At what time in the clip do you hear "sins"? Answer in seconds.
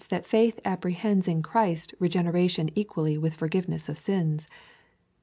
3.99-4.47